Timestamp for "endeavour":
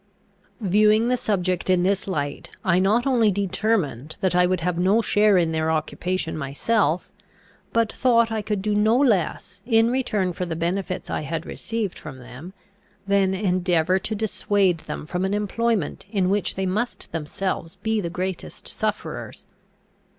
13.35-13.99